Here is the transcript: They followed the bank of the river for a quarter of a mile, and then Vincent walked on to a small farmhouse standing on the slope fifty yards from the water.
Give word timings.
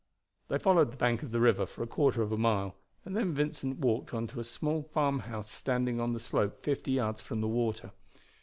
They 0.47 0.57
followed 0.57 0.89
the 0.91 0.97
bank 0.97 1.21
of 1.21 1.29
the 1.29 1.39
river 1.39 1.67
for 1.67 1.83
a 1.83 1.85
quarter 1.85 2.23
of 2.23 2.31
a 2.31 2.37
mile, 2.39 2.73
and 3.05 3.15
then 3.15 3.35
Vincent 3.35 3.77
walked 3.77 4.15
on 4.15 4.25
to 4.29 4.39
a 4.39 4.43
small 4.43 4.81
farmhouse 4.81 5.51
standing 5.51 5.99
on 6.01 6.11
the 6.13 6.19
slope 6.19 6.63
fifty 6.63 6.93
yards 6.93 7.21
from 7.21 7.39
the 7.39 7.47
water. 7.47 7.91